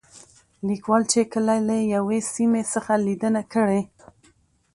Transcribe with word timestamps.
ليکوال 0.67 1.03
چې 1.11 1.19
کله 1.33 1.55
له 1.67 1.75
يوې 1.95 2.19
سيمې 2.33 2.63
څخه 2.73 2.91
ليدنه 3.05 3.41
کړې 3.53 3.81